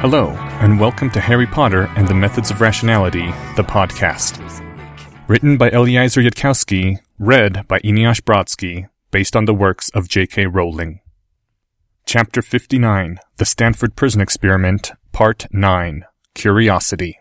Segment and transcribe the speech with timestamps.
[0.00, 0.28] Hello,
[0.60, 4.38] and welcome to Harry Potter and the Methods of Rationality, the podcast.
[5.26, 10.46] Written by Eliezer Yudkowsky, read by Eneasz Brodsky, based on the works of J.K.
[10.46, 11.00] Rowling.
[12.06, 17.18] Chapter 59 The Stanford Prison Experiment, Part 9 Curiosity.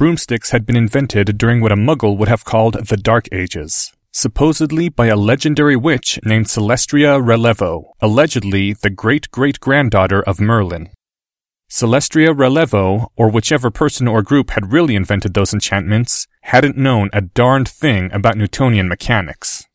[0.00, 4.88] Broomsticks had been invented during what a muggle would have called the Dark Ages, supposedly
[4.88, 10.88] by a legendary witch named Celestria Relevo, allegedly the great great granddaughter of Merlin.
[11.68, 17.20] Celestria Relevo, or whichever person or group had really invented those enchantments, hadn't known a
[17.20, 19.66] darned thing about Newtonian mechanics.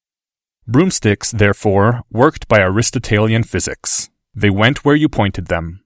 [0.68, 4.10] Broomsticks, therefore, worked by Aristotelian physics.
[4.34, 5.84] They went where you pointed them.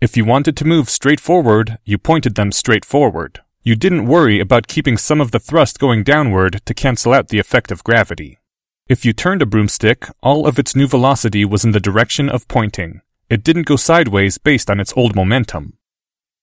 [0.00, 3.40] If you wanted to move straight forward, you pointed them straight forward.
[3.64, 7.38] You didn't worry about keeping some of the thrust going downward to cancel out the
[7.38, 8.40] effect of gravity.
[8.88, 12.48] If you turned a broomstick, all of its new velocity was in the direction of
[12.48, 13.02] pointing.
[13.30, 15.78] It didn't go sideways based on its old momentum.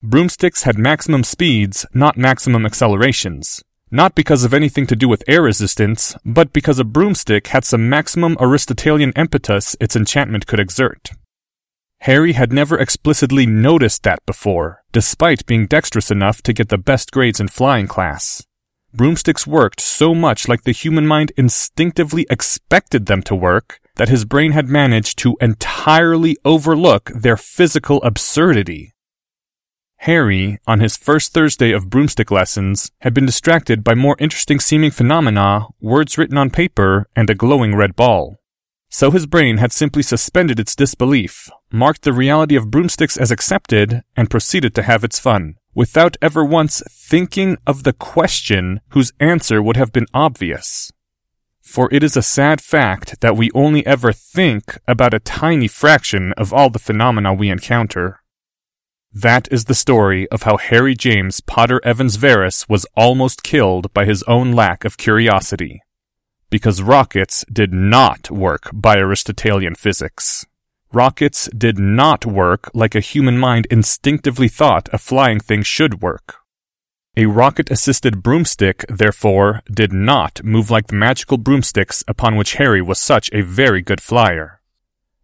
[0.01, 3.65] Broomsticks had maximum speeds, not maximum accelerations.
[3.91, 7.89] Not because of anything to do with air resistance, but because a broomstick had some
[7.89, 11.09] maximum Aristotelian impetus its enchantment could exert.
[12.02, 17.11] Harry had never explicitly noticed that before, despite being dexterous enough to get the best
[17.11, 18.45] grades in flying class.
[18.94, 24.25] Broomsticks worked so much like the human mind instinctively expected them to work that his
[24.25, 28.94] brain had managed to entirely overlook their physical absurdity.
[30.03, 34.89] Harry, on his first Thursday of broomstick lessons, had been distracted by more interesting seeming
[34.89, 38.38] phenomena, words written on paper, and a glowing red ball.
[38.91, 44.01] So his brain had simply suspended its disbelief, marked the reality of broomsticks as accepted,
[44.17, 49.61] and proceeded to have its fun, without ever once thinking of the question whose answer
[49.61, 50.91] would have been obvious.
[51.61, 56.33] For it is a sad fact that we only ever think about a tiny fraction
[56.33, 58.21] of all the phenomena we encounter.
[59.14, 64.05] That is the story of how Harry James Potter Evans Verres was almost killed by
[64.05, 65.83] his own lack of curiosity
[66.49, 70.45] because rockets did not work by Aristotelian physics.
[70.92, 76.38] Rockets did not work like a human mind instinctively thought a flying thing should work.
[77.15, 82.82] A rocket assisted broomstick, therefore, did not move like the magical broomsticks upon which Harry
[82.82, 84.61] was such a very good flyer.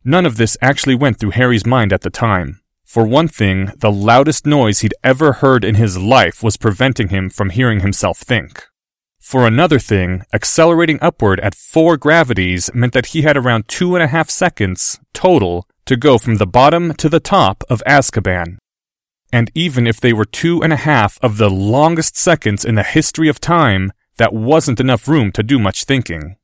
[0.03, 2.61] None of this actually went through Harry's mind at the time.
[2.83, 7.31] For one thing, the loudest noise he'd ever heard in his life was preventing him
[7.31, 8.63] from hearing himself think.
[9.25, 14.03] For another thing, accelerating upward at four gravities meant that he had around two and
[14.03, 18.59] a half seconds total to go from the bottom to the top of Azkaban.
[19.33, 22.83] And even if they were two and a half of the longest seconds in the
[22.83, 26.35] history of time, that wasn't enough room to do much thinking.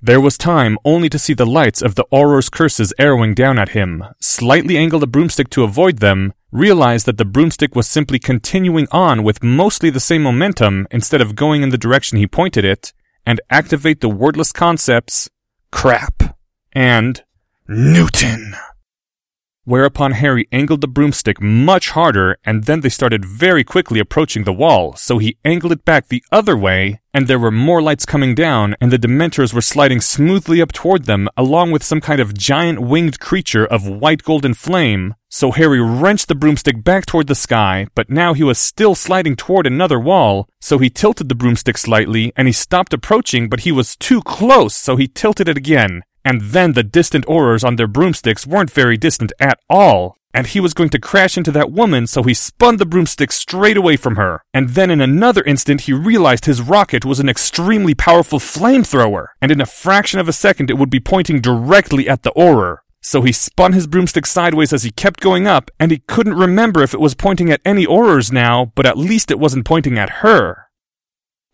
[0.00, 3.76] There was time only to see the lights of the Auror's curses arrowing down at
[3.76, 8.86] him, slightly angle the broomstick to avoid them, realize that the broomstick was simply continuing
[8.92, 12.92] on with mostly the same momentum instead of going in the direction he pointed it,
[13.26, 15.30] and activate the wordless concepts
[15.70, 16.36] crap
[16.72, 17.24] and
[17.66, 18.54] Newton.
[19.64, 24.52] Whereupon Harry angled the broomstick much harder, and then they started very quickly approaching the
[24.52, 28.34] wall, so he angled it back the other way, and there were more lights coming
[28.34, 32.36] down, and the Dementors were sliding smoothly up toward them, along with some kind of
[32.36, 35.14] giant winged creature of white golden flame.
[35.28, 39.36] So Harry wrenched the broomstick back toward the sky, but now he was still sliding
[39.36, 43.70] toward another wall, so he tilted the broomstick slightly, and he stopped approaching, but he
[43.70, 46.02] was too close, so he tilted it again.
[46.24, 50.16] And then the distant Aurors on their broomsticks weren't very distant at all.
[50.34, 53.76] And he was going to crash into that woman, so he spun the broomstick straight
[53.76, 54.40] away from her.
[54.54, 59.26] And then in another instant, he realized his rocket was an extremely powerful flamethrower.
[59.42, 62.78] And in a fraction of a second, it would be pointing directly at the Auror.
[63.02, 66.82] So he spun his broomstick sideways as he kept going up, and he couldn't remember
[66.82, 70.22] if it was pointing at any Aurors now, but at least it wasn't pointing at
[70.22, 70.68] her.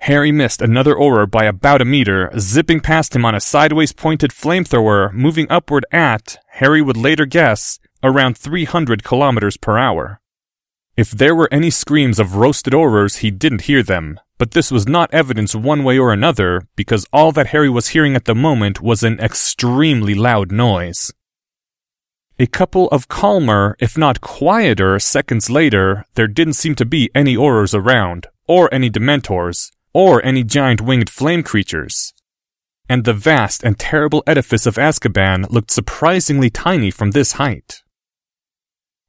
[0.00, 4.30] Harry missed another Auror by about a meter, zipping past him on a sideways pointed
[4.30, 10.20] flamethrower, moving upward at, Harry would later guess, around 300 kilometers per hour.
[10.96, 14.88] If there were any screams of roasted Aurors, he didn't hear them, but this was
[14.88, 18.80] not evidence one way or another, because all that Harry was hearing at the moment
[18.80, 21.12] was an extremely loud noise.
[22.38, 27.36] A couple of calmer, if not quieter, seconds later, there didn't seem to be any
[27.36, 32.12] Aurors around, or any Dementors, or any giant winged flame creatures.
[32.88, 37.82] And the vast and terrible edifice of Azkaban looked surprisingly tiny from this height.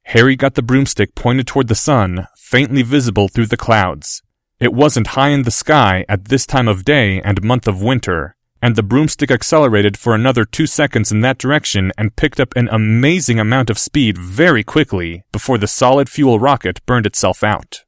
[0.03, 4.21] Harry got the broomstick pointed toward the sun, faintly visible through the clouds.
[4.59, 8.35] It wasn't high in the sky at this time of day and month of winter,
[8.61, 12.67] and the broomstick accelerated for another two seconds in that direction and picked up an
[12.71, 17.85] amazing amount of speed very quickly before the solid fuel rocket burned itself out.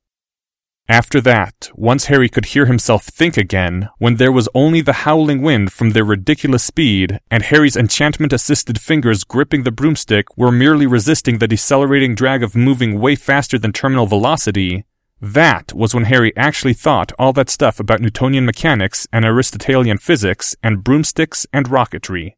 [0.91, 5.41] After that, once Harry could hear himself think again, when there was only the howling
[5.41, 10.85] wind from their ridiculous speed, and Harry's enchantment assisted fingers gripping the broomstick were merely
[10.85, 14.83] resisting the decelerating drag of moving way faster than terminal velocity,
[15.21, 20.57] that was when Harry actually thought all that stuff about Newtonian mechanics and Aristotelian physics
[20.61, 22.33] and broomsticks and rocketry.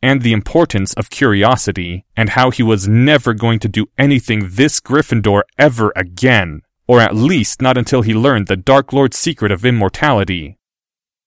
[0.00, 4.80] And the importance of curiosity, and how he was never going to do anything this
[4.80, 9.64] Gryffindor ever again, or at least not until he learned the Dark Lord's secret of
[9.64, 10.58] immortality.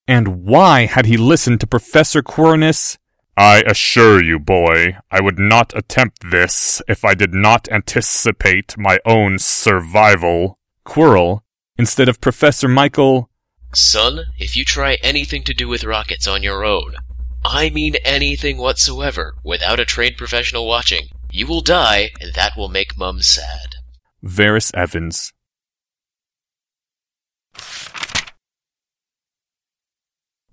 [0.07, 2.97] And why had he listened to Professor Quirinus?
[3.37, 8.99] I assure you, boy, I would not attempt this if I did not anticipate my
[9.05, 10.57] own survival.
[10.85, 11.41] Quirrell,
[11.77, 13.29] instead of Professor Michael.
[13.73, 16.95] Son, if you try anything to do with rockets on your own,
[17.43, 22.69] I mean anything whatsoever, without a trained professional watching, you will die, and that will
[22.69, 23.75] make Mum sad.
[24.23, 25.33] Verres Evans.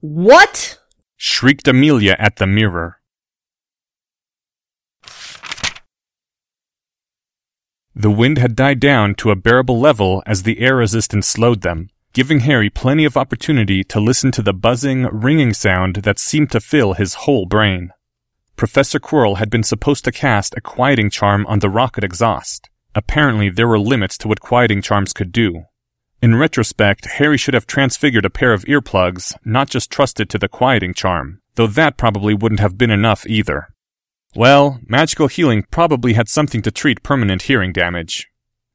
[0.01, 0.79] What?
[1.17, 2.99] shrieked Amelia at the mirror.
[7.95, 11.91] The wind had died down to a bearable level as the air resistance slowed them,
[12.13, 16.61] giving Harry plenty of opportunity to listen to the buzzing, ringing sound that seemed to
[16.61, 17.91] fill his whole brain.
[18.57, 22.71] Professor Quirrell had been supposed to cast a quieting charm on the rocket exhaust.
[22.95, 25.65] Apparently, there were limits to what quieting charms could do.
[26.23, 30.47] In retrospect, Harry should have transfigured a pair of earplugs, not just trusted to the
[30.47, 33.75] quieting charm, though that probably wouldn't have been enough either.
[34.37, 38.29] Well, magical healing probably had something to treat permanent hearing damage.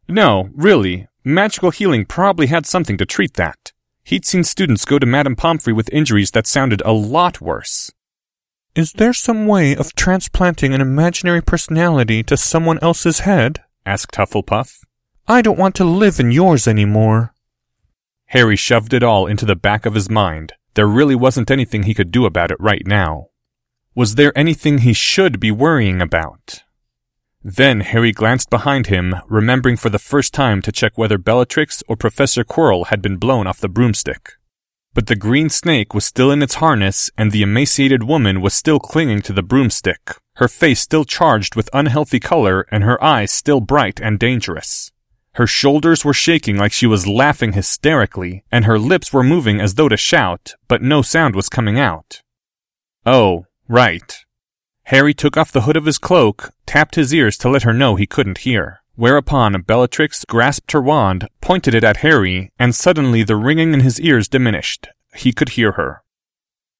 [0.09, 3.71] No, really, magical healing probably had something to treat that.
[4.03, 7.93] He'd seen students go to Madame Pomfrey with injuries that sounded a lot worse.
[8.75, 13.63] Is there some way of transplanting an imaginary personality to someone else's head?
[13.85, 14.83] asked Hufflepuff.
[15.29, 17.33] I don't want to live in yours anymore.
[18.27, 20.53] Harry shoved it all into the back of his mind.
[20.73, 23.27] There really wasn't anything he could do about it right now.
[23.95, 26.63] Was there anything he should be worrying about?
[27.43, 31.95] Then Harry glanced behind him, remembering for the first time to check whether Bellatrix or
[31.95, 34.33] Professor Quirrell had been blown off the broomstick.
[34.93, 38.79] But the green snake was still in its harness, and the emaciated woman was still
[38.79, 43.61] clinging to the broomstick, her face still charged with unhealthy color and her eyes still
[43.61, 44.91] bright and dangerous.
[45.37, 49.75] Her shoulders were shaking like she was laughing hysterically, and her lips were moving as
[49.75, 52.23] though to shout, but no sound was coming out.
[53.05, 54.25] Oh, Right.
[54.85, 57.95] Harry took off the hood of his cloak, tapped his ears to let her know
[57.95, 58.79] he couldn't hear.
[58.95, 63.99] Whereupon Bellatrix grasped her wand, pointed it at Harry, and suddenly the ringing in his
[63.99, 64.87] ears diminished.
[65.13, 66.01] He could hear her.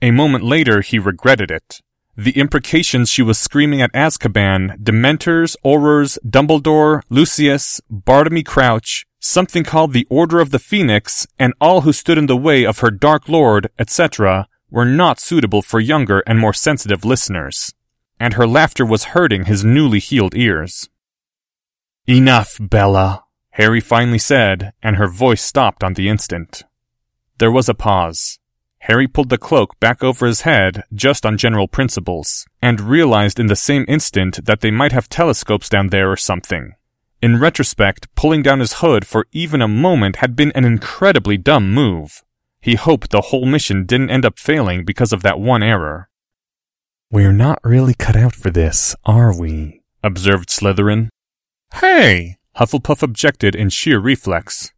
[0.02, 1.82] A moment later, he regretted it.
[2.20, 9.94] The imprecations she was screaming at Azkaban, Dementors, Aurors, Dumbledore, Lucius, Bartemius Crouch, something called
[9.94, 13.30] the Order of the Phoenix, and all who stood in the way of her Dark
[13.30, 17.76] Lord, etc., were not suitable for younger and more sensitive listeners,
[18.20, 20.90] and her laughter was hurting his newly healed ears.
[22.08, 26.64] Enough, Bella, Harry finally said, and her voice stopped on the instant.
[27.38, 28.40] There was a pause.
[28.82, 33.48] Harry pulled the cloak back over his head just on general principles, and realized in
[33.48, 36.74] the same instant that they might have telescopes down there or something.
[37.22, 41.74] In retrospect, pulling down his hood for even a moment had been an incredibly dumb
[41.74, 42.24] move.
[42.62, 46.10] He hoped the whole mission didn't end up failing because of that one error.
[47.10, 49.82] We're not really cut out for this, are we?
[50.04, 51.10] observed Slytherin.
[51.74, 52.38] Hey!
[52.58, 54.72] Hufflepuff objected in sheer reflex.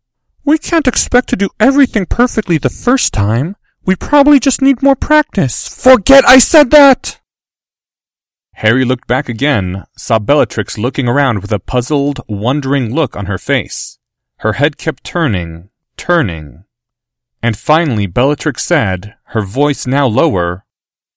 [0.45, 3.55] We can't expect to do everything perfectly the first time.
[3.85, 5.67] We probably just need more practice.
[5.67, 7.19] Forget I said that!
[8.53, 13.37] Harry looked back again, saw Bellatrix looking around with a puzzled, wondering look on her
[13.37, 13.97] face.
[14.39, 16.65] Her head kept turning, turning.
[17.41, 20.65] And finally Bellatrix said, her voice now lower,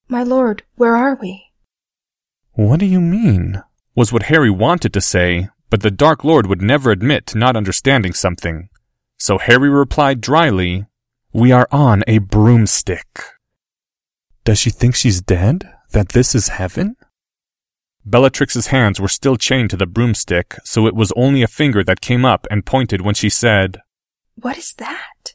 [0.09, 1.47] My lord, where are we?
[2.53, 3.63] What do you mean?
[3.95, 7.57] was what Harry wanted to say, but the Dark Lord would never admit to not
[7.57, 8.69] understanding something.
[9.19, 10.87] So Harry replied dryly,
[11.35, 13.23] We are on a broomstick.
[14.45, 15.67] Does she think she's dead?
[15.93, 16.97] That this is heaven?
[18.05, 22.03] Bellatrix's hands were still chained to the broomstick, so it was only a finger that
[22.03, 23.81] came up and pointed when she said,
[24.35, 25.35] What is that?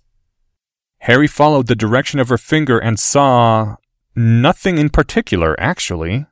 [0.99, 3.77] Harry followed the direction of her finger and saw
[4.15, 6.27] nothing in particular, actually.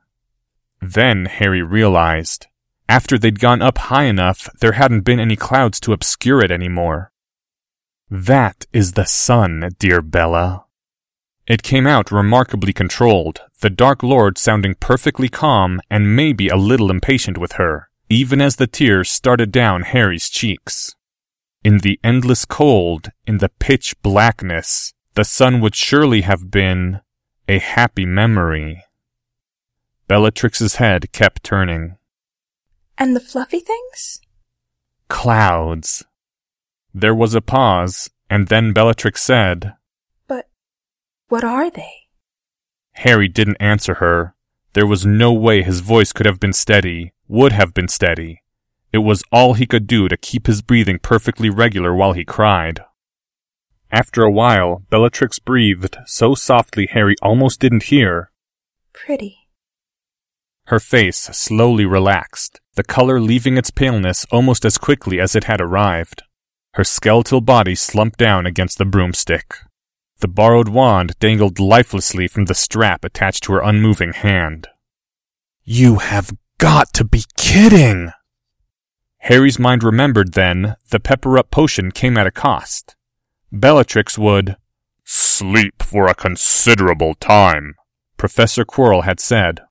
[0.80, 2.46] Then Harry realized
[2.88, 7.10] After they'd gone up high enough, there hadn't been any clouds to obscure it anymore.
[8.10, 10.66] That is the sun, dear Bella.
[11.46, 16.90] It came out remarkably controlled, the Dark Lord sounding perfectly calm and maybe a little
[16.90, 20.94] impatient with her, even as the tears started down Harry's cheeks.
[21.64, 27.00] In the endless cold, in the pitch blackness, the sun would surely have been
[27.48, 28.84] a happy memory.
[30.06, 31.96] Bellatrix's head kept turning.
[32.96, 34.20] And the fluffy things?
[35.08, 36.04] Clouds.
[36.98, 39.74] There was a pause, and then Bellatrix said,
[40.26, 40.48] But
[41.28, 41.92] what are they?
[42.92, 44.34] Harry didn't answer her.
[44.72, 48.40] There was no way his voice could have been steady, would have been steady.
[48.94, 52.80] It was all he could do to keep his breathing perfectly regular while he cried.
[53.92, 58.30] After a while, Bellatrix breathed so softly Harry almost didn't hear.
[58.94, 59.36] Pretty.
[60.68, 65.60] Her face slowly relaxed, the color leaving its paleness almost as quickly as it had
[65.60, 66.22] arrived.
[66.76, 69.54] Her skeletal body slumped down against the broomstick.
[70.18, 74.68] The borrowed wand dangled lifelessly from the strap attached to her unmoving hand.
[75.64, 78.12] You have got to be kidding!
[79.20, 82.94] Harry's mind remembered then the pepper up potion came at a cost.
[83.50, 84.56] Bellatrix would
[85.02, 87.76] sleep for a considerable time,
[88.18, 89.62] Professor Quirrell had said.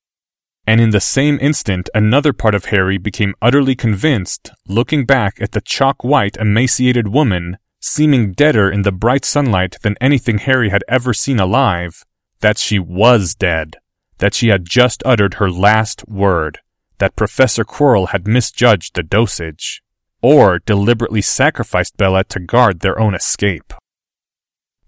[0.67, 5.51] And in the same instant, another part of Harry became utterly convinced, looking back at
[5.51, 10.84] the chalk white, emaciated woman, seeming deader in the bright sunlight than anything Harry had
[10.88, 12.03] ever seen alive,
[12.39, 13.75] that she was dead,
[14.17, 16.60] that she had just uttered her last word,
[16.98, 19.84] that Professor Quirrell had misjudged the dosage,
[20.22, 23.72] or deliberately sacrificed Bella to guard their own escape.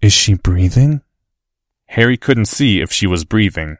[0.00, 1.02] Is she breathing?
[1.86, 3.76] Harry couldn't see if she was breathing.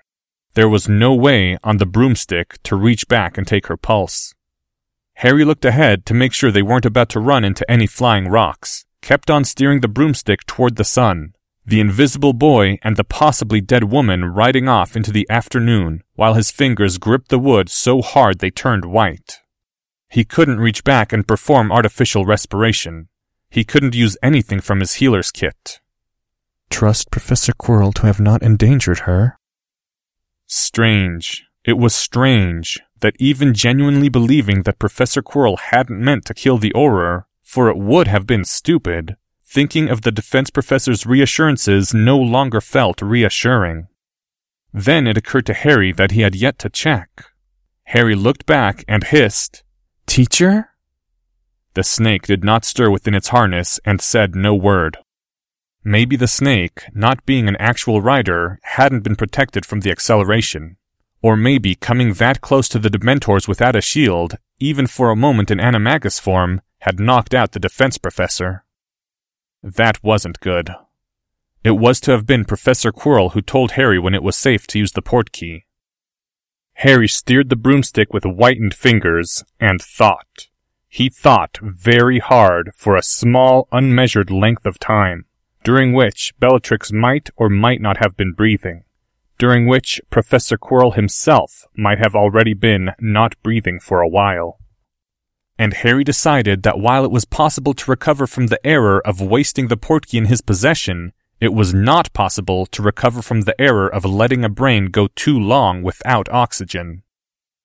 [0.55, 4.35] There was no way on the broomstick to reach back and take her pulse.
[5.15, 8.85] Harry looked ahead to make sure they weren't about to run into any flying rocks,
[9.03, 11.35] kept on steering the broomstick toward the sun,
[11.67, 16.51] the invisible boy and the possibly dead woman riding off into the afternoon while his
[16.51, 19.41] fingers gripped the wood so hard they turned white.
[20.09, 23.09] He couldn't reach back and perform artificial respiration.
[23.51, 25.81] He couldn't use anything from his healer's kit.
[26.71, 29.38] Trust Professor Quirrell to have not endangered her.
[30.49, 31.47] Strange.
[31.65, 36.73] It was strange that even genuinely believing that Professor Quirrell hadn't meant to kill the
[36.75, 42.63] Auror, for it would have been stupid, thinking of the defense professor's reassurances no longer
[42.63, 43.89] felt reassuring.
[44.73, 47.11] Then it occurred to Harry that he had yet to check.
[47.85, 49.63] Harry looked back and hissed,
[50.07, 50.71] Teacher?
[51.75, 54.97] The snake did not stir within its harness and said no word.
[55.85, 60.77] Maybe the snake, not being an actual rider, hadn't been protected from the acceleration.
[61.23, 65.51] Or maybe coming that close to the Dementors without a shield, even for a moment
[65.51, 68.65] in Animagus form, had knocked out the defense professor.
[69.63, 70.71] That wasn't good.
[71.65, 74.79] It was to have been Professor Quirrell who told Harry when it was safe to
[74.79, 75.65] use the portkey.
[76.75, 80.49] Harry steered the broomstick with whitened fingers and thought.
[80.89, 85.25] He thought very hard for a small, unmeasured length of time
[85.65, 88.85] during which Bellatrix might or might not have been breathing,
[89.39, 94.59] during which Professor Quirrell himself might have already been not breathing for a while.
[95.59, 99.69] And Harry decided that while it was possible to recover from the error of wasting
[99.69, 104.05] the portkey in his possession, it was not possible to recover from the error of
[104.05, 107.03] letting a brain go too long without oxygen.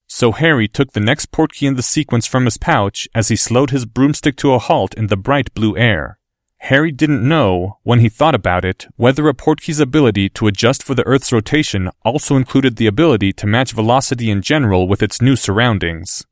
[0.08, 3.72] So Harry took the next portkey in the sequence from his pouch as he slowed
[3.72, 6.20] his broomstick to a halt in the bright blue air.
[6.68, 10.96] Harry didn't know, when he thought about it, whether a portkey's ability to adjust for
[10.96, 15.36] the Earth's rotation also included the ability to match velocity in general with its new
[15.36, 16.26] surroundings.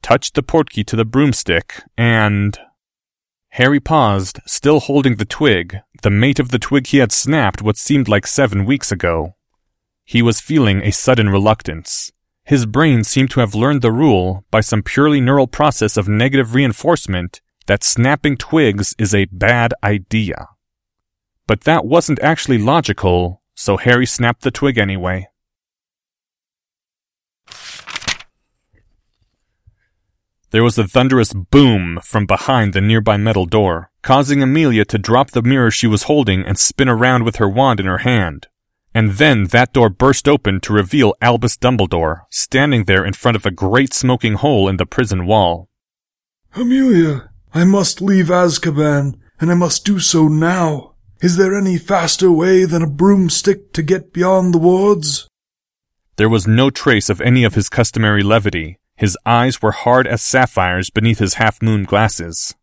[0.00, 2.58] Touched the portkey to the broomstick, and...
[3.50, 7.76] Harry paused, still holding the twig, the mate of the twig he had snapped what
[7.76, 9.34] seemed like seven weeks ago.
[10.02, 12.10] He was feeling a sudden reluctance.
[12.42, 16.54] His brain seemed to have learned the rule, by some purely neural process of negative
[16.54, 20.48] reinforcement, that snapping twigs is a bad idea.
[21.46, 25.28] But that wasn't actually logical, so Harry snapped the twig anyway.
[30.50, 35.32] There was a thunderous boom from behind the nearby metal door, causing Amelia to drop
[35.32, 38.46] the mirror she was holding and spin around with her wand in her hand.
[38.94, 43.44] And then that door burst open to reveal Albus Dumbledore, standing there in front of
[43.44, 45.68] a great smoking hole in the prison wall.
[46.54, 50.94] Amelia, I must leave Azkaban, and I must do so now.
[51.20, 55.28] Is there any faster way than a broomstick to get beyond the wards?
[56.16, 58.78] There was no trace of any of his customary levity.
[58.96, 62.56] His eyes were hard as sapphires beneath his half moon glasses.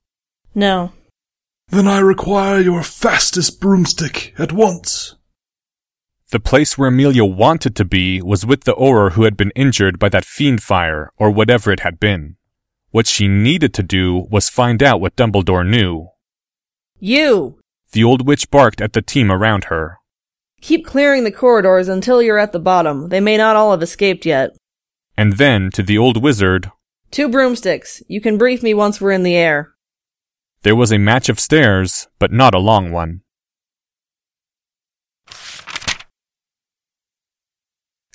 [0.54, 0.92] No.
[1.70, 5.16] Then I require your fastest broomstick at once.
[6.32, 10.00] The place where Amelia wanted to be was with the Auror who had been injured
[10.00, 12.36] by that Fiendfyre, or whatever it had been.
[12.92, 16.10] What she needed to do was find out what Dumbledore knew.
[17.00, 17.60] You!
[17.94, 19.98] The old witch barked at the team around her.
[20.62, 23.10] Keep clearing the corridors until you're at the bottom.
[23.10, 24.52] They may not all have escaped yet.
[25.18, 26.72] And then, to the old wizard,
[27.10, 28.02] Two broomsticks.
[28.08, 29.74] You can brief me once we're in the air.
[30.64, 33.22] there was a match of stairs, but not a long one.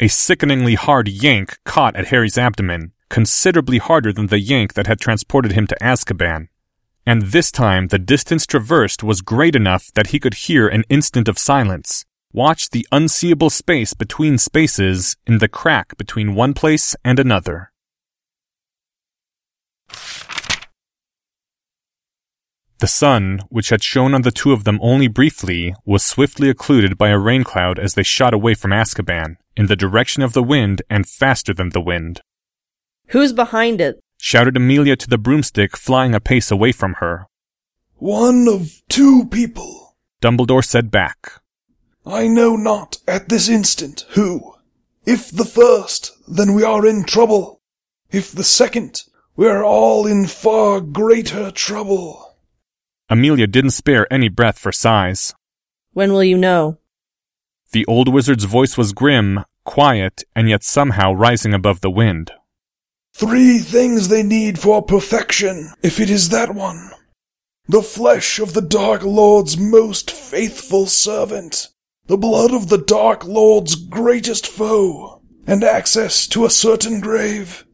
[0.00, 5.00] A sickeningly hard yank caught at Harry's abdomen, considerably harder than the yank that had
[5.00, 6.48] transported him to Azkaban.
[7.06, 11.28] And this time the distance traversed was great enough that he could hear an instant
[11.28, 17.18] of silence, watch the unseeable space between spaces in the crack between one place and
[17.18, 17.70] another.
[22.78, 26.98] The sun, which had shone on the two of them only briefly, was swiftly occluded
[26.98, 30.42] by a rain cloud as they shot away from Azkaban, in the direction of the
[30.42, 32.20] wind and faster than the wind.
[33.08, 34.00] Who's behind it?
[34.18, 37.26] Shouted Amelia to the broomstick flying a pace away from her.
[37.96, 39.96] One of two people.
[40.20, 41.40] Dumbledore said back.
[42.04, 44.54] I know not at this instant who.
[45.04, 47.60] If the first, then we are in trouble.
[48.10, 49.02] If the second,
[49.36, 52.36] we are all in far greater trouble.
[53.08, 55.34] Amelia didn't spare any breath for sighs.
[55.92, 56.78] When will you know?
[57.72, 62.32] The old wizard's voice was grim, quiet, and yet somehow rising above the wind.
[63.18, 66.90] Three things they need for perfection, if it is that one.
[67.66, 71.68] The flesh of the Dark Lord's most faithful servant,
[72.08, 77.64] the blood of the Dark Lord's greatest foe, and access to a certain grave.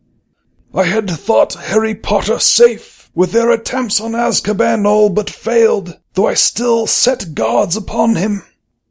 [0.72, 6.28] I had thought Harry Potter safe, with their attempts on Azkaban all but failed, though
[6.28, 8.44] I still set guards upon him.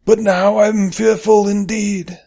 [0.03, 2.19] But now I'm fearful indeed.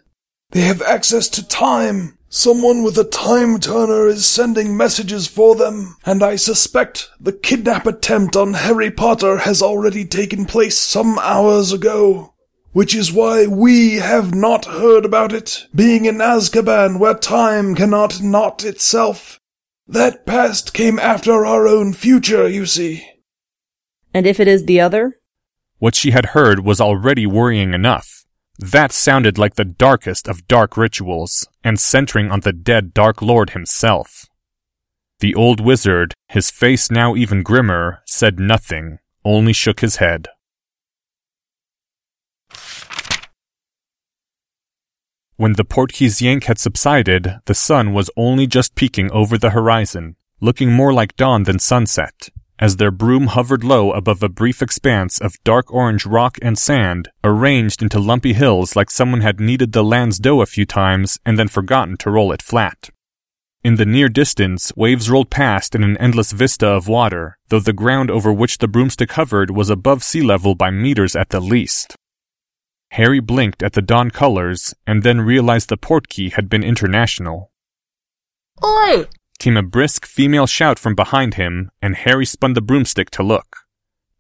[0.53, 2.14] They have access to time.
[2.37, 7.87] Someone with a time turner is sending messages for them, and I suspect the kidnap
[7.87, 12.35] attempt on Harry Potter has already taken place some hours ago.
[12.73, 18.21] Which is why we have not heard about it, being in Azkaban where time cannot
[18.21, 19.39] knot itself.
[19.87, 23.07] That past came after our own future, you see.
[24.13, 25.21] And if it is the other?
[25.79, 28.24] What she had heard was already worrying enough.
[28.59, 33.51] That sounded like the darkest of dark rituals, and centering on the dead Dark Lord
[33.51, 34.27] himself.
[35.19, 40.29] The old wizard, his face now even grimmer, said nothing, only shook his head.
[45.37, 50.15] When the Portkeys yank had subsided, the sun was only just peeking over the horizon,
[50.41, 52.29] looking more like dawn than sunset,
[52.65, 57.11] as their broom hovered low above a brief expanse of dark orange rock and sand,
[57.23, 61.39] arranged into lumpy hills like someone had kneaded the land's dough a few times and
[61.39, 62.89] then forgotten to roll it flat.
[63.63, 67.75] In the near distance, waves rolled past in an endless vista of water, though the
[67.75, 71.97] ground over which the broomstick hovered was above sea level by meters at the least.
[72.93, 77.51] Harry blinked at the dawn colors and then realized the portkey had been international.
[78.65, 79.07] Oi!
[79.39, 83.59] Came a brisk female shout from behind him, and Harry spun the broomstick to look.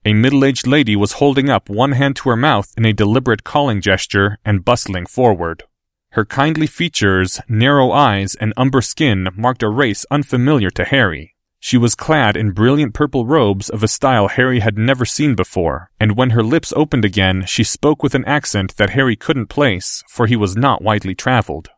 [0.05, 3.42] A middle aged lady was holding up one hand to her mouth in a deliberate
[3.44, 5.62] calling gesture and bustling forward.
[6.11, 11.35] Her kindly features, narrow eyes, and umber skin marked a race unfamiliar to Harry.
[11.59, 15.90] She was clad in brilliant purple robes of a style Harry had never seen before,
[15.98, 20.05] and when her lips opened again, she spoke with an accent that Harry couldn't place,
[20.07, 21.70] for he was not widely traveled.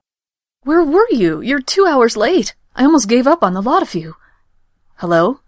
[0.65, 1.41] Where were you?
[1.41, 2.57] You're two hours late.
[2.79, 4.17] I almost gave up on the lot of you.
[4.97, 5.41] Hello?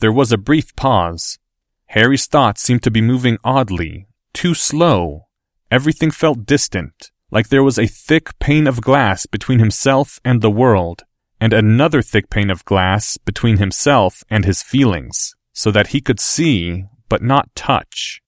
[0.00, 1.38] There was a brief pause.
[1.86, 5.28] Harry's thoughts seemed to be moving oddly, too slow.
[5.70, 10.50] Everything felt distant, like there was a thick pane of glass between himself and the
[10.50, 11.04] world,
[11.40, 16.18] and another thick pane of glass between himself and his feelings, so that he could
[16.18, 18.23] see, but not touch.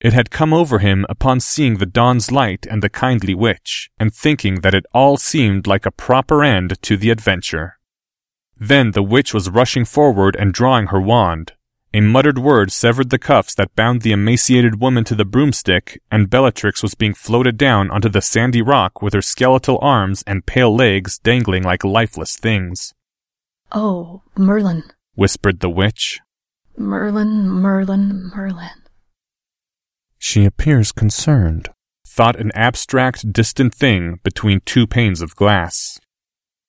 [0.00, 4.14] It had come over him upon seeing the dawn's light and the kindly witch, and
[4.14, 7.78] thinking that it all seemed like a proper end to the adventure.
[8.56, 11.52] Then the witch was rushing forward and drawing her wand.
[11.94, 16.28] A muttered word severed the cuffs that bound the emaciated woman to the broomstick, and
[16.28, 20.74] Bellatrix was being floated down onto the sandy rock with her skeletal arms and pale
[20.74, 22.94] legs dangling like lifeless things.
[23.72, 24.84] Oh, Merlin.
[25.14, 26.20] Whispered the witch.
[26.76, 28.70] Merlin, Merlin, Merlin.
[30.18, 31.68] She appears concerned,
[32.06, 36.00] thought an abstract, distant thing between two panes of glass.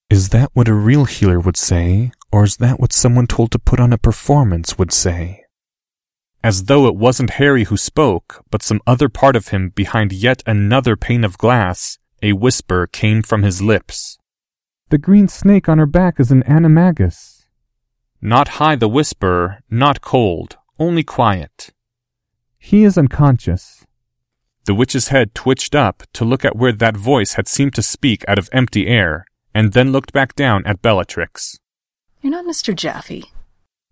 [0.09, 3.59] Is that what a real healer would say, or is that what someone told to
[3.59, 5.43] put on a performance would say?
[6.43, 10.41] As though it wasn't Harry who spoke, but some other part of him behind yet
[10.45, 14.17] another pane of glass, a whisper came from his lips.
[14.89, 17.43] The green snake on her back is an animagus.
[18.21, 21.71] Not high the whisper, not cold, only quiet.
[22.59, 23.85] He is unconscious.
[24.65, 28.23] The witch's head twitched up to look at where that voice had seemed to speak
[28.27, 31.57] out of empty air, and then looked back down at Bellatrix.
[32.21, 32.75] You're not Mr.
[32.75, 33.23] Jaffe.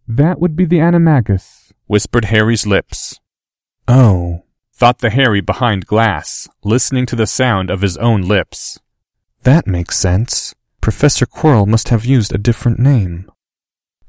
[0.07, 3.19] That would be the animagus, whispered Harry's lips.
[3.87, 8.79] Oh, thought the Harry behind glass, listening to the sound of his own lips.
[9.43, 10.53] That makes sense.
[10.81, 13.31] Professor Quirrell must have used a different name.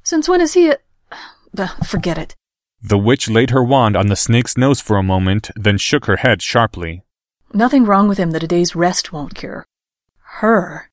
[0.02, 0.78] Since when is he a.
[1.56, 2.36] Uh, forget it.
[2.82, 6.16] The witch laid her wand on the snake's nose for a moment, then shook her
[6.16, 7.02] head sharply.
[7.52, 9.66] Nothing wrong with him that a day's rest won't cure.
[10.40, 10.90] Her.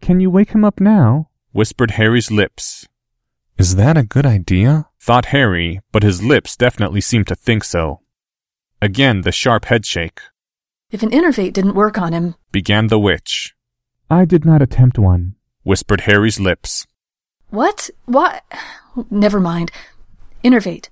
[0.00, 1.28] Can you wake him up now?
[1.52, 2.88] whispered Harry's lips.
[3.58, 4.86] Is that a good idea?
[4.98, 8.00] thought Harry, but his lips definitely seemed to think so.
[8.82, 10.20] Again the sharp headshake.
[10.90, 13.54] If an innervate didn't work on him, began the witch.
[14.10, 16.86] I did not attempt one, whispered Harry's lips.
[17.50, 17.90] What?
[18.06, 18.42] What?
[19.10, 19.70] Never mind.
[20.42, 20.88] Innervate.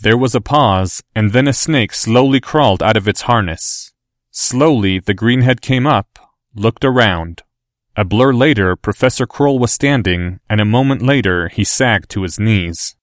[0.00, 3.92] There was a pause, and then a snake slowly crawled out of its harness.
[4.30, 6.18] Slowly, the green head came up,
[6.54, 7.42] looked around.
[7.96, 12.38] A blur later, Professor Quirrell was standing, and a moment later, he sagged to his
[12.38, 12.96] knees.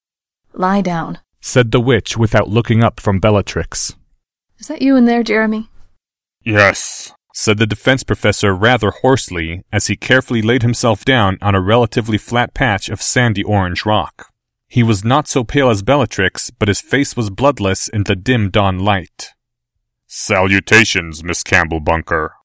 [0.53, 3.95] Lie down, said the witch without looking up from Bellatrix.
[4.57, 5.69] Is that you in there, Jeremy?
[6.43, 11.61] Yes, said the defense professor rather hoarsely as he carefully laid himself down on a
[11.61, 14.31] relatively flat patch of sandy orange rock.
[14.69, 18.51] He was not so pale as Bellatrix, but his face was bloodless in the dim
[18.51, 19.31] dawn light.
[20.05, 22.35] Salutations, Miss Campbell Bunker.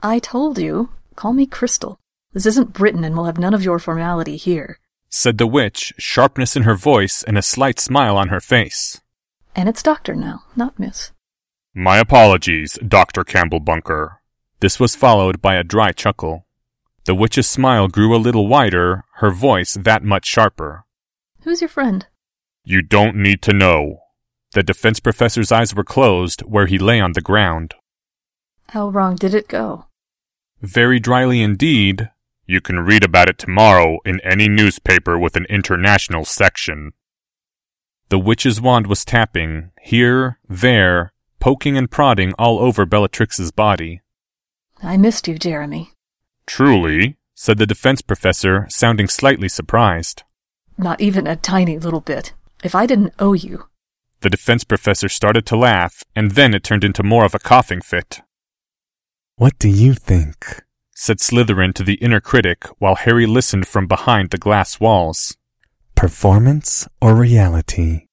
[0.00, 0.90] I told you.
[1.16, 1.98] Call me Crystal.
[2.32, 4.78] This isn't Britain and we'll have none of your formality here.
[5.10, 9.00] Said the witch, sharpness in her voice and a slight smile on her face.
[9.56, 11.10] And it's Doctor now, not Miss.
[11.74, 13.24] My apologies, Dr.
[13.24, 14.20] Campbell Bunker.
[14.60, 16.46] This was followed by a dry chuckle.
[17.04, 20.84] The witch's smile grew a little wider, her voice that much sharper.
[21.42, 22.06] Who's your friend?
[22.64, 24.00] You don't need to know.
[24.52, 27.74] The defense professor's eyes were closed where he lay on the ground.
[28.70, 29.86] How wrong did it go?
[30.60, 32.10] Very dryly indeed.
[32.46, 36.92] You can read about it tomorrow in any newspaper with an international section.
[38.08, 44.00] The witch's wand was tapping, here, there, poking and prodding all over Bellatrix's body.
[44.82, 45.92] I missed you, Jeremy.
[46.46, 47.16] Truly?
[47.34, 50.24] said the defense professor, sounding slightly surprised.
[50.78, 52.32] Not even a tiny little bit.
[52.62, 53.66] If I didn't owe you.
[54.20, 57.80] The defense professor started to laugh, and then it turned into more of a coughing
[57.80, 58.20] fit.
[59.36, 60.62] What do you think?
[60.94, 65.36] said Slytherin to the inner critic while Harry listened from behind the glass walls.
[65.94, 68.06] Performance or reality?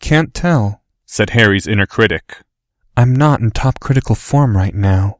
[0.00, 2.38] Can't tell, said Harry's inner critic.
[2.96, 5.18] I'm not in top critical form right now.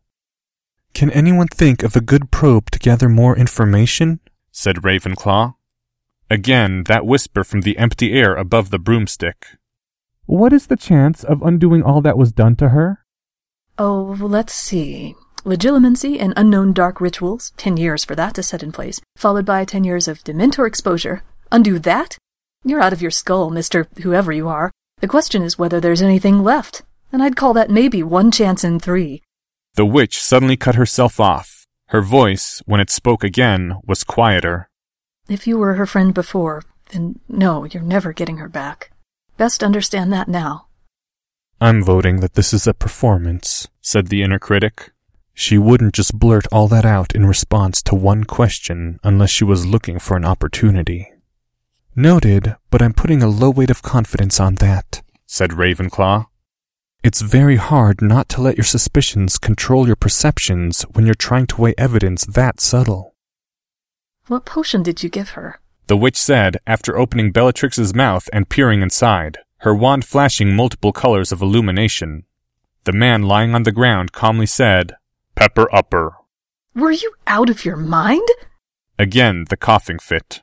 [0.92, 4.20] Can anyone think of a good probe to gather more information?
[4.52, 5.54] said Ravenclaw.
[6.34, 9.46] Again, that whisper from the empty air above the broomstick.
[10.26, 13.04] What is the chance of undoing all that was done to her?
[13.78, 15.14] Oh, let's see.
[15.44, 19.64] Legilimency and unknown dark rituals, ten years for that to set in place, followed by
[19.64, 21.22] ten years of Dementor exposure.
[21.52, 22.18] Undo that?
[22.64, 23.86] You're out of your skull, Mr.
[24.00, 24.72] Whoever you are.
[24.98, 28.80] The question is whether there's anything left, and I'd call that maybe one chance in
[28.80, 29.22] three.
[29.74, 31.64] The witch suddenly cut herself off.
[31.90, 34.68] Her voice, when it spoke again, was quieter.
[35.28, 38.90] If you were her friend before, then no, you're never getting her back.
[39.38, 40.66] Best understand that now.
[41.60, 44.92] I'm voting that this is a performance, said the inner critic.
[45.32, 49.66] She wouldn't just blurt all that out in response to one question unless she was
[49.66, 51.10] looking for an opportunity.
[51.96, 56.26] Noted, but I'm putting a low weight of confidence on that, said Ravenclaw.
[57.02, 61.60] It's very hard not to let your suspicions control your perceptions when you're trying to
[61.60, 63.13] weigh evidence that subtle.
[64.26, 65.60] What potion did you give her?
[65.86, 71.30] The witch said after opening Bellatrix's mouth and peering inside, her wand flashing multiple colors
[71.30, 72.24] of illumination.
[72.84, 74.96] The man lying on the ground calmly said,
[75.34, 76.16] Pepper upper.
[76.74, 78.26] Were you out of your mind?
[78.98, 80.42] Again the coughing fit.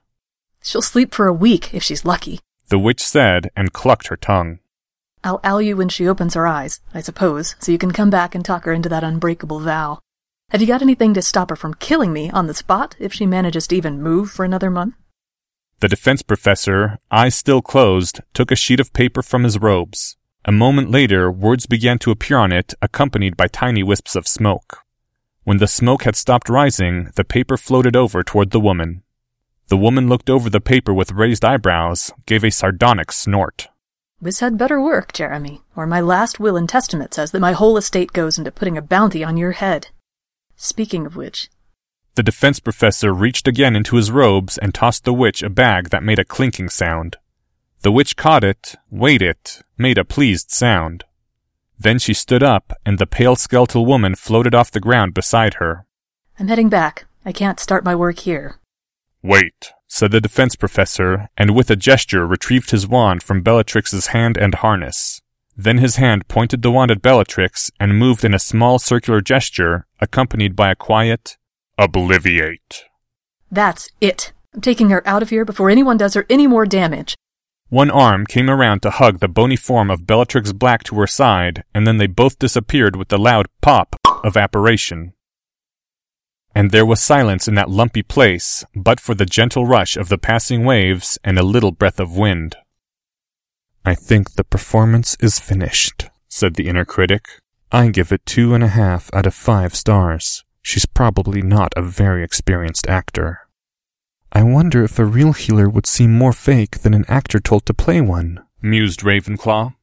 [0.62, 2.40] She'll sleep for a week if she's lucky,
[2.70, 4.60] the witch said and clucked her tongue.
[5.24, 8.36] I'll owl you when she opens her eyes, I suppose, so you can come back
[8.36, 10.00] and talk her into that unbreakable vow.
[10.52, 13.26] Have you got anything to stop her from killing me on the spot if she
[13.26, 14.96] manages to even move for another month?
[15.80, 20.18] The defense professor, eyes still closed, took a sheet of paper from his robes.
[20.44, 24.80] A moment later, words began to appear on it, accompanied by tiny wisps of smoke.
[25.46, 29.04] When the smoke had stopped rising, the paper floated over toward the woman.
[29.70, 33.70] The woman looked over the paper with raised eyebrows, gave a sardonic snort.
[34.22, 37.78] This had better work, Jeremy, or my last will and testament says that my whole
[37.78, 39.88] estate goes into putting a bounty on your head.
[40.64, 41.50] Speaking of which,
[42.14, 46.04] The defense professor reached again into his robes and tossed the witch a bag that
[46.04, 47.18] made a clinking sound.
[47.82, 51.04] The witch caught it, weighed it, made a pleased sound.
[51.80, 55.88] Then she stood up, and the pale skeletal woman floated off the ground beside her.
[56.38, 57.06] I'm heading back.
[57.26, 58.60] I can't start my work here.
[59.24, 64.38] Wait, said the defense professor, and with a gesture retrieved his wand from Bellatrix's hand
[64.38, 65.21] and harness.
[65.56, 69.86] Then his hand pointed the wand at Bellatrix and moved in a small circular gesture,
[70.00, 71.38] accompanied by a quiet,
[71.78, 72.84] obliviate.
[73.52, 74.34] That's it.
[74.54, 77.16] I'm taking her out of here before anyone does her any more damage.
[77.70, 81.64] One arm came around to hug the bony form of Bellatrix Black to her side,
[81.74, 85.14] and then they both disappeared with the loud pop of apparition.
[86.54, 90.18] And there was silence in that lumpy place, but for the gentle rush of the
[90.18, 92.58] passing waves and a little breath of wind.
[93.84, 97.28] I think the performance is finished, said the inner critic.
[97.72, 100.44] I give it two and a half out of five stars.
[100.62, 103.40] She's probably not a very experienced actor.
[104.32, 107.74] I wonder if a real healer would seem more fake than an actor told to
[107.74, 109.74] play one, mused Ravenclaw.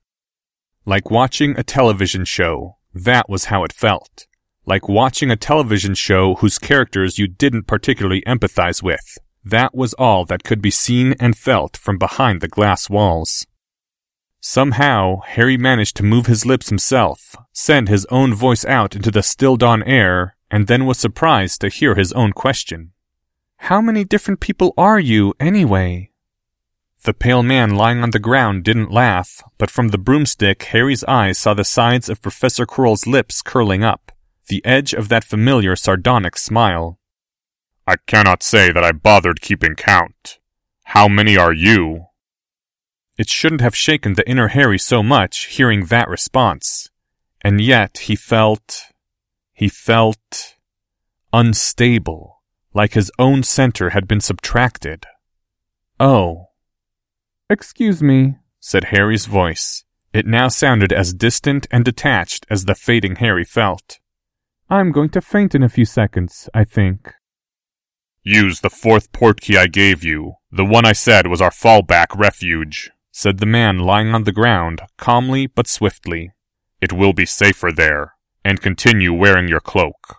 [0.86, 4.26] Like watching a television show, that was how it felt.
[4.64, 9.18] Like watching a television show whose characters you didn't particularly empathize with.
[9.44, 13.44] That was all that could be seen and felt from behind the glass walls.
[14.50, 19.22] Somehow, Harry managed to move his lips himself, send his own voice out into the
[19.22, 22.92] still dawn air, and then was surprised to hear his own question.
[23.68, 26.12] How many different people are you, anyway?
[27.04, 31.38] The pale man lying on the ground didn't laugh, but from the broomstick, Harry's eyes
[31.38, 34.12] saw the sides of Professor Quirrell's lips curling up,
[34.46, 36.98] the edge of that familiar sardonic smile.
[37.86, 40.38] I cannot say that I bothered keeping count.
[40.84, 42.07] How many are you?
[43.18, 46.88] It shouldn't have shaken the inner Harry so much hearing that response.
[47.42, 48.84] And yet he felt.
[49.52, 50.54] he felt.
[51.32, 52.40] unstable,
[52.72, 55.04] like his own center had been subtracted.
[56.00, 56.46] Oh.
[57.50, 59.84] Excuse me, said Harry's voice.
[60.12, 63.98] It now sounded as distant and detached as the fading Harry felt.
[64.70, 67.12] I'm going to faint in a few seconds, I think.
[68.22, 70.34] Use the fourth portkey I gave you.
[70.52, 74.80] The one I said was our fallback refuge, said the man lying on the ground,
[74.96, 76.30] calmly but swiftly.
[76.80, 80.18] It will be safer there, and continue wearing your cloak.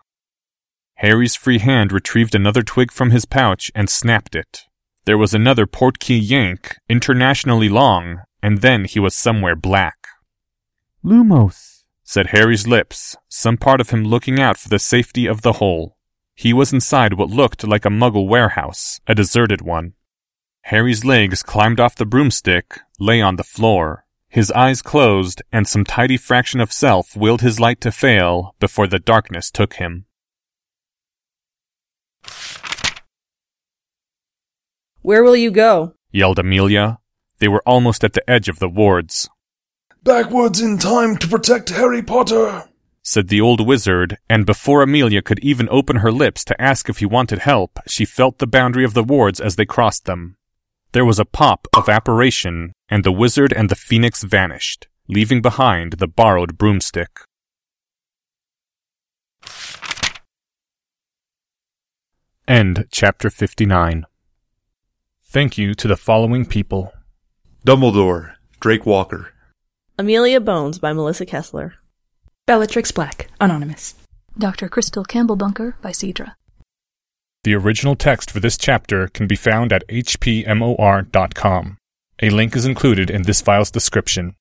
[0.96, 4.64] Harry's free hand retrieved another twig from his pouch and snapped it.
[5.06, 9.96] There was another portkey yank, internationally long, and then he was somewhere black.
[11.02, 15.54] Lumos, said Harry's lips, some part of him looking out for the safety of the
[15.54, 15.96] hole.
[16.36, 19.94] He was inside what looked like a muggle warehouse, a deserted one.
[20.64, 24.06] Harry's legs climbed off the broomstick, lay on the floor.
[24.28, 28.88] His eyes closed, and some tidy fraction of self willed his light to fail before
[28.88, 30.06] the darkness took him.
[35.02, 35.96] Where will you go?
[36.12, 37.00] yelled Amelia.
[37.40, 39.30] They were almost at the edge of the wards.
[40.04, 42.66] Backwards in time to protect Harry Potter,
[43.02, 47.00] said the old wizard, and before Amelia could even open her lips to ask if
[47.00, 50.36] he wanted help, she felt the boundary of the wards as they crossed them.
[50.92, 55.94] There was a pop of apparition, and the wizard and the phoenix vanished, leaving behind
[55.94, 57.20] the borrowed broomstick.
[62.48, 64.08] End chapter 59.
[65.24, 66.92] Thank you to the following people
[67.64, 69.32] Dumbledore, Drake Walker.
[70.00, 71.76] Amelia Bones by Melissa Kessler.
[72.48, 73.94] Bellatrix Black, Anonymous.
[74.40, 74.68] Dr.
[74.68, 76.34] Crystal Campbell Bunker by Cedra.
[77.44, 81.78] The original text for this chapter can be found at hpmor.com.
[82.22, 84.36] A link is included in this file's description.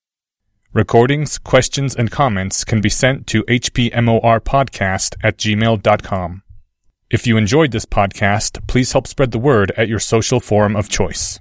[0.73, 6.43] Recordings, questions, and comments can be sent to hpmorpodcast at gmail.com.
[7.09, 10.89] If you enjoyed this podcast, please help spread the word at your social forum of
[10.89, 11.39] choice.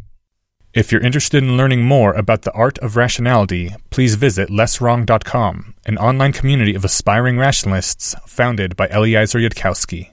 [0.73, 5.99] If you're interested in learning more about the art of rationality, please visit lesswrong.com, an
[5.99, 10.11] online community of aspiring rationalists founded by Eliezer Yudkowsky.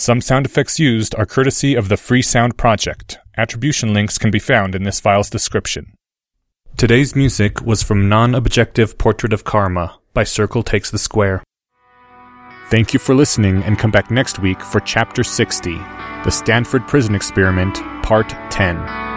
[0.00, 3.18] Some sound effects used are courtesy of the Free Sound Project.
[3.36, 5.92] Attribution links can be found in this file's description.
[6.76, 11.42] Today's music was from Non Objective Portrait of Karma by Circle Takes the Square.
[12.70, 15.74] Thank you for listening and come back next week for Chapter 60
[16.22, 19.07] The Stanford Prison Experiment, Part 10.